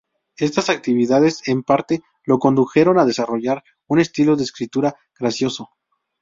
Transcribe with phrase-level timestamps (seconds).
[0.39, 5.69] Estas actividades en parte lo condujeron a desarrollar un estilo de escritura gracioso.